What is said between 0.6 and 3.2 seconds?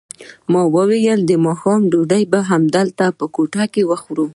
وویل د ماښام ډوډۍ به همدلته